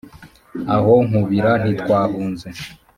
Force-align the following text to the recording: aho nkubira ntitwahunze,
aho 0.75 0.93
nkubira 1.07 1.51
ntitwahunze, 1.61 2.47